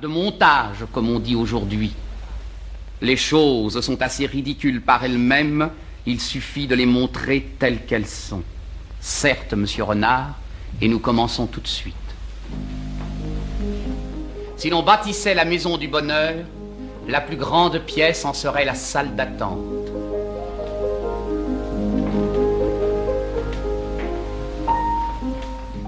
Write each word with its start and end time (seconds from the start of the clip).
De 0.00 0.06
montage, 0.06 0.86
comme 0.92 1.10
on 1.10 1.18
dit 1.18 1.34
aujourd'hui. 1.34 1.92
Les 3.02 3.18
choses 3.18 3.78
sont 3.82 4.00
assez 4.00 4.24
ridicules 4.24 4.80
par 4.80 5.04
elles-mêmes, 5.04 5.68
il 6.06 6.22
suffit 6.22 6.66
de 6.66 6.74
les 6.74 6.86
montrer 6.86 7.54
telles 7.58 7.84
qu'elles 7.84 8.06
sont. 8.06 8.42
Certes, 8.98 9.52
monsieur 9.52 9.84
Renard, 9.84 10.36
et 10.80 10.88
nous 10.88 11.00
commençons 11.00 11.46
tout 11.46 11.60
de 11.60 11.68
suite. 11.68 11.94
Si 14.56 14.70
l'on 14.70 14.82
bâtissait 14.82 15.34
la 15.34 15.44
maison 15.44 15.76
du 15.76 15.86
bonheur, 15.86 16.34
la 17.06 17.20
plus 17.20 17.36
grande 17.36 17.78
pièce 17.80 18.24
en 18.24 18.32
serait 18.32 18.64
la 18.64 18.74
salle 18.74 19.14
d'attente. 19.14 19.58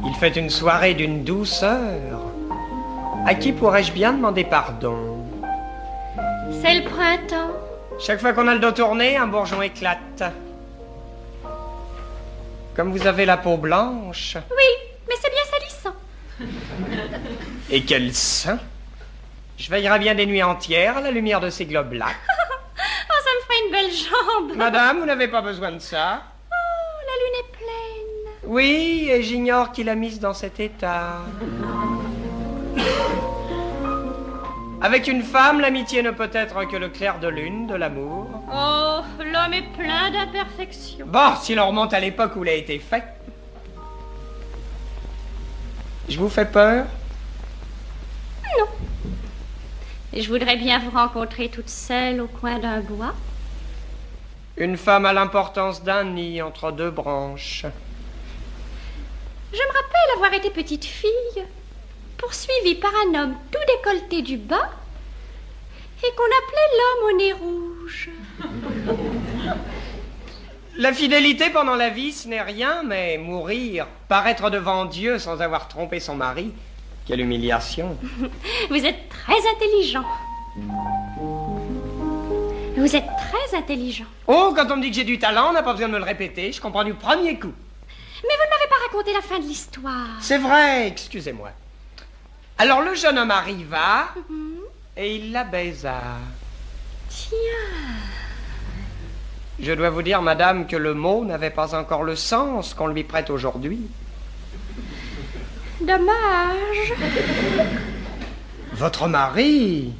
Il 0.04 0.14
fait 0.20 0.36
une 0.36 0.50
soirée 0.50 0.92
d'une 0.92 1.24
douceur. 1.24 2.35
À 3.26 3.34
qui 3.34 3.50
pourrais-je 3.50 3.90
bien 3.90 4.12
demander 4.12 4.44
pardon 4.44 5.26
C'est 6.62 6.76
le 6.76 6.84
printemps. 6.84 7.56
Chaque 7.98 8.20
fois 8.20 8.32
qu'on 8.32 8.46
a 8.46 8.54
le 8.54 8.60
dos 8.60 8.70
tourné, 8.70 9.16
un 9.16 9.26
bourgeon 9.26 9.60
éclate. 9.62 10.22
Comme 12.76 12.92
vous 12.92 13.04
avez 13.04 13.24
la 13.24 13.36
peau 13.36 13.56
blanche. 13.56 14.36
Oui, 14.36 14.92
mais 15.08 15.14
c'est 15.20 15.30
bien 15.30 15.42
salissant. 15.58 15.96
Et 17.70 17.82
quel 17.82 18.14
sein 18.14 18.60
Je 19.58 19.70
veillerai 19.70 19.98
bien 19.98 20.14
des 20.14 20.26
nuits 20.26 20.44
entières 20.44 20.98
à 20.98 21.00
la 21.00 21.10
lumière 21.10 21.40
de 21.40 21.50
ces 21.50 21.66
globes-là. 21.66 22.06
oh, 22.08 23.14
ça 23.24 23.30
me 23.34 23.42
ferait 23.42 23.66
une 23.66 23.72
belle 23.72 23.92
jambe. 23.92 24.56
Madame, 24.56 25.00
vous 25.00 25.06
n'avez 25.06 25.26
pas 25.26 25.42
besoin 25.42 25.72
de 25.72 25.80
ça. 25.80 26.22
Oh, 26.52 27.02
la 27.04 27.24
lune 27.24 27.40
est 27.40 27.56
pleine. 27.56 28.52
Oui, 28.52 29.08
et 29.10 29.24
j'ignore 29.24 29.72
qui 29.72 29.82
l'a 29.82 29.96
mise 29.96 30.20
dans 30.20 30.34
cet 30.34 30.60
état. 30.60 31.22
Avec 34.82 35.08
une 35.08 35.22
femme, 35.22 35.60
l'amitié 35.60 36.02
ne 36.02 36.10
peut 36.10 36.30
être 36.32 36.64
que 36.68 36.76
le 36.76 36.88
clair 36.88 37.18
de 37.18 37.28
lune 37.28 37.66
de 37.66 37.74
l'amour. 37.74 38.28
Oh, 38.52 39.00
l'homme 39.18 39.52
est 39.52 39.72
plein 39.76 40.10
d'imperfections. 40.10 41.06
Bon, 41.06 41.34
si 41.40 41.54
l'on 41.54 41.68
remonte 41.68 41.92
à 41.92 42.00
l'époque 42.00 42.36
où 42.36 42.44
il 42.44 42.50
a 42.50 42.54
été 42.54 42.78
fait. 42.78 43.02
Je 46.08 46.18
vous 46.18 46.28
fais 46.28 46.44
peur? 46.44 46.86
Non. 48.58 48.66
Je 50.12 50.28
voudrais 50.28 50.56
bien 50.56 50.78
vous 50.78 50.90
rencontrer 50.90 51.48
toute 51.48 51.68
seule 51.68 52.20
au 52.20 52.28
coin 52.28 52.58
d'un 52.58 52.80
bois. 52.80 53.14
Une 54.56 54.76
femme 54.76 55.04
à 55.04 55.12
l'importance 55.12 55.82
d'un 55.82 56.04
nid 56.04 56.40
entre 56.42 56.70
deux 56.70 56.90
branches. 56.90 57.66
Je 59.52 59.58
me 59.58 59.66
rappelle 59.66 60.16
avoir 60.16 60.32
été 60.32 60.50
petite 60.50 60.84
fille 60.84 61.44
poursuivi 62.18 62.74
par 62.76 62.92
un 63.06 63.14
homme 63.22 63.34
tout 63.50 63.58
décolleté 63.76 64.22
du 64.22 64.36
bas 64.36 64.70
et 66.02 66.14
qu'on 66.14 66.24
appelait 66.24 66.70
l'homme 66.78 67.04
au 67.08 67.16
nez 67.16 67.32
rouge. 67.32 68.10
La 70.78 70.92
fidélité 70.92 71.48
pendant 71.48 71.74
la 71.74 71.88
vie, 71.88 72.12
ce 72.12 72.28
n'est 72.28 72.42
rien, 72.42 72.82
mais 72.82 73.16
mourir, 73.16 73.86
paraître 74.08 74.50
devant 74.50 74.84
Dieu 74.84 75.18
sans 75.18 75.40
avoir 75.40 75.68
trompé 75.68 76.00
son 76.00 76.14
mari, 76.16 76.52
quelle 77.06 77.20
humiliation. 77.20 77.96
Vous 78.68 78.84
êtes 78.84 79.08
très 79.08 79.38
intelligent. 79.54 80.04
Vous 82.76 82.94
êtes 82.94 83.06
très 83.06 83.56
intelligent. 83.56 84.04
Oh, 84.26 84.52
quand 84.54 84.70
on 84.70 84.76
me 84.76 84.82
dit 84.82 84.90
que 84.90 84.96
j'ai 84.96 85.04
du 85.04 85.18
talent, 85.18 85.48
on 85.48 85.52
n'a 85.54 85.62
pas 85.62 85.72
besoin 85.72 85.88
de 85.88 85.94
me 85.94 85.98
le 85.98 86.04
répéter, 86.04 86.52
je 86.52 86.60
comprends 86.60 86.84
du 86.84 86.92
premier 86.92 87.38
coup. 87.38 87.54
Mais 88.22 88.34
vous 88.34 88.44
ne 88.44 88.50
m'avez 88.50 88.68
pas 88.68 88.86
raconté 88.86 89.14
la 89.14 89.22
fin 89.22 89.38
de 89.38 89.46
l'histoire. 89.46 90.18
C'est 90.20 90.38
vrai, 90.38 90.88
excusez-moi. 90.88 91.52
Alors 92.58 92.80
le 92.80 92.94
jeune 92.94 93.18
homme 93.18 93.30
arriva 93.30 94.08
et 94.96 95.16
il 95.16 95.32
la 95.32 95.44
baisa. 95.44 96.00
Tiens. 97.08 97.36
Je 99.60 99.72
dois 99.72 99.90
vous 99.90 100.02
dire, 100.02 100.22
madame, 100.22 100.66
que 100.66 100.76
le 100.76 100.94
mot 100.94 101.24
n'avait 101.24 101.50
pas 101.50 101.74
encore 101.74 102.02
le 102.02 102.16
sens 102.16 102.74
qu'on 102.74 102.86
lui 102.88 103.04
prête 103.04 103.30
aujourd'hui. 103.30 103.80
Dommage. 105.80 106.94
Votre 108.72 109.08
mari 109.08 109.92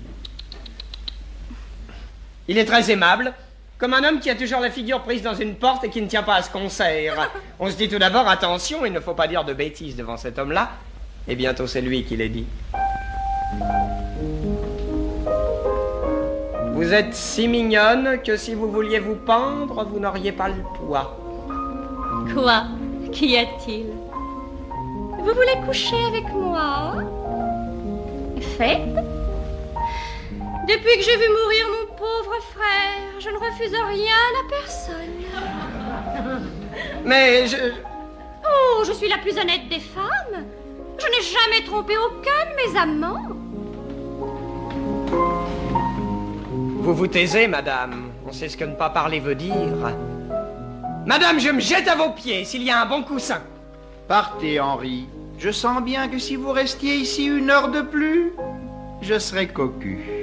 Il 2.48 2.58
est 2.58 2.64
très 2.64 2.90
aimable, 2.90 3.32
comme 3.78 3.94
un 3.94 4.04
homme 4.04 4.20
qui 4.20 4.30
a 4.30 4.34
toujours 4.34 4.60
la 4.60 4.70
figure 4.70 5.02
prise 5.02 5.22
dans 5.22 5.34
une 5.34 5.54
porte 5.56 5.84
et 5.84 5.90
qui 5.90 6.00
ne 6.00 6.06
tient 6.06 6.22
pas 6.22 6.36
à 6.36 6.42
ce 6.42 6.50
concert. 6.50 7.30
On 7.58 7.70
se 7.70 7.76
dit 7.76 7.88
tout 7.88 7.98
d'abord, 7.98 8.28
attention, 8.28 8.84
il 8.86 8.92
ne 8.92 9.00
faut 9.00 9.14
pas 9.14 9.28
dire 9.28 9.44
de 9.44 9.52
bêtises 9.52 9.96
devant 9.96 10.16
cet 10.16 10.38
homme-là. 10.38 10.70
Et 11.28 11.34
bientôt 11.34 11.66
c'est 11.66 11.80
lui 11.80 12.04
qui 12.04 12.16
les 12.16 12.28
dit. 12.28 12.46
Vous 16.72 16.92
êtes 16.92 17.14
si 17.14 17.48
mignonne 17.48 18.20
que 18.22 18.36
si 18.36 18.54
vous 18.54 18.70
vouliez 18.70 18.98
vous 18.98 19.16
pendre, 19.16 19.84
vous 19.84 19.98
n'auriez 19.98 20.32
pas 20.32 20.48
le 20.48 20.62
poids. 20.74 21.18
Quoi? 22.32 22.64
Qu'y 23.12 23.38
a-t-il? 23.38 23.86
Vous 25.18 25.34
voulez 25.34 25.56
coucher 25.66 25.96
avec 26.06 26.28
moi? 26.32 26.96
Faites. 28.56 28.94
Depuis 30.68 30.96
que 30.98 31.02
j'ai 31.02 31.16
vu 31.16 31.28
mourir 31.28 31.66
mon 31.70 31.86
pauvre 31.96 32.36
frère, 32.52 33.20
je 33.20 33.30
ne 33.30 33.36
refuse 33.36 33.72
rien 33.72 34.32
à 34.38 34.44
personne. 34.50 35.24
Mais 37.04 37.46
je... 37.46 37.56
Oh, 38.44 38.84
je 38.84 38.92
suis 38.92 39.08
la 39.08 39.18
plus 39.18 39.38
honnête 39.38 39.68
des 39.68 39.80
femmes. 39.80 40.44
Je 40.98 41.06
n'ai 41.06 41.22
jamais 41.22 41.64
trompé 41.64 41.94
aucun 41.98 42.50
de 42.50 42.72
mes 42.72 42.78
amants. 42.78 43.36
Vous 46.80 46.94
vous 46.94 47.06
taisez, 47.06 47.48
madame. 47.48 48.10
On 48.26 48.32
sait 48.32 48.48
ce 48.48 48.56
que 48.56 48.64
ne 48.64 48.74
pas 48.74 48.90
parler 48.90 49.20
veut 49.20 49.34
dire. 49.34 49.92
Madame, 51.04 51.38
je 51.38 51.50
me 51.50 51.60
jette 51.60 51.88
à 51.88 51.96
vos 51.96 52.10
pieds 52.10 52.44
s'il 52.44 52.62
y 52.62 52.70
a 52.70 52.80
un 52.80 52.86
bon 52.86 53.02
coussin. 53.02 53.42
Partez, 54.08 54.58
Henri. 54.60 55.06
Je 55.38 55.50
sens 55.50 55.82
bien 55.82 56.08
que 56.08 56.18
si 56.18 56.36
vous 56.36 56.50
restiez 56.50 56.96
ici 56.96 57.26
une 57.26 57.50
heure 57.50 57.68
de 57.68 57.82
plus, 57.82 58.32
je 59.02 59.18
serais 59.18 59.48
cocu. 59.48 60.15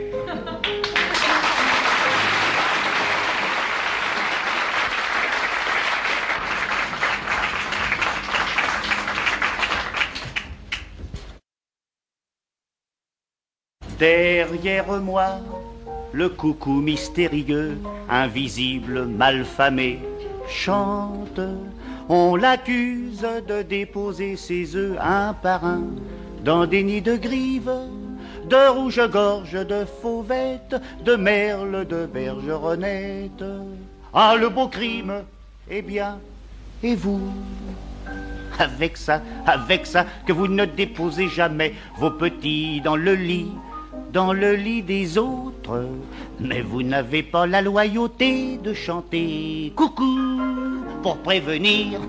Derrière 13.99 15.01
moi, 15.01 15.39
le 16.11 16.29
coucou 16.29 16.81
mystérieux, 16.81 17.77
invisible, 18.09 19.05
malfamé, 19.05 19.99
chante. 20.47 21.39
On 22.09 22.35
l'accuse 22.35 23.25
de 23.47 23.61
déposer 23.61 24.35
ses 24.35 24.75
œufs 24.75 24.97
un 25.01 25.33
par 25.33 25.65
un 25.65 25.83
dans 26.43 26.65
des 26.65 26.83
nids 26.83 27.01
de 27.01 27.15
grives, 27.15 27.71
de 28.49 28.69
rouge-gorge, 28.69 29.53
de 29.53 29.85
fauvettes, 29.85 30.75
de 31.05 31.15
merles, 31.15 31.87
de 31.87 32.05
bergeronnettes. 32.05 33.43
Ah, 34.13 34.35
le 34.39 34.49
beau 34.49 34.67
crime 34.67 35.23
Eh 35.69 35.81
bien, 35.81 36.19
et 36.83 36.95
vous? 36.95 37.21
Avec 38.59 38.97
ça, 38.97 39.21
avec 39.45 39.85
ça, 39.85 40.05
que 40.27 40.33
vous 40.33 40.47
ne 40.47 40.65
déposez 40.65 41.27
jamais 41.27 41.73
vos 41.97 42.11
petits 42.11 42.81
dans 42.81 42.95
le 42.95 43.15
lit, 43.15 43.51
dans 44.13 44.31
le 44.31 44.53
lit 44.55 44.83
des 44.83 45.17
autres. 45.17 45.89
Mais 46.39 46.61
vous 46.61 46.83
n'avez 46.83 47.23
pas 47.23 47.47
la 47.47 47.61
loyauté 47.61 48.57
de 48.57 48.73
chanter 48.73 49.73
coucou 49.75 50.39
pour 51.01 51.17
prévenir. 51.17 51.99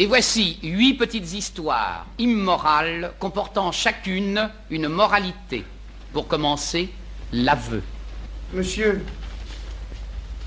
Et 0.00 0.06
voici 0.06 0.60
huit 0.62 0.94
petites 0.94 1.32
histoires 1.32 2.06
immorales 2.18 3.12
comportant 3.18 3.72
chacune 3.72 4.48
une 4.70 4.86
moralité. 4.86 5.64
Pour 6.12 6.28
commencer, 6.28 6.90
l'aveu. 7.32 7.82
Monsieur, 8.52 9.02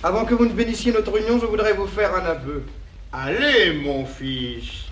avant 0.04 0.26
que 0.26 0.34
vous 0.34 0.46
ne 0.46 0.54
bénissiez 0.54 0.92
notre 0.92 1.16
union, 1.18 1.40
je 1.40 1.46
voudrais 1.46 1.74
vous 1.74 1.88
faire 1.88 2.16
un 2.16 2.26
aveu. 2.26 2.64
Allez, 3.14 3.74
mon 3.74 4.06
fils. 4.06 4.90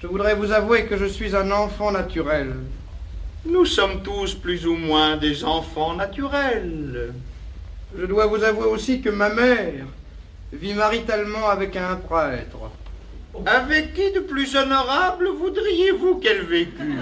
Je 0.00 0.06
voudrais 0.06 0.34
vous 0.34 0.52
avouer 0.52 0.84
que 0.86 0.96
je 0.96 1.06
suis 1.06 1.34
un 1.34 1.50
enfant 1.50 1.90
naturel. 1.90 2.54
Nous 3.44 3.64
sommes 3.64 4.02
tous 4.02 4.34
plus 4.34 4.66
ou 4.66 4.76
moins 4.76 5.16
des 5.16 5.44
enfants 5.44 5.94
naturels. 5.94 7.12
Je 7.98 8.06
dois 8.06 8.26
vous 8.26 8.44
avouer 8.44 8.66
aussi 8.66 9.00
que 9.00 9.08
ma 9.08 9.30
mère 9.30 9.86
vit 10.52 10.74
maritalement 10.74 11.48
avec 11.48 11.76
un 11.76 11.96
prêtre. 11.96 12.70
Avec 13.46 13.94
qui 13.94 14.12
de 14.12 14.20
plus 14.20 14.54
honorable 14.54 15.28
voudriez-vous 15.28 16.16
qu'elle 16.16 16.42
vécût? 16.42 16.98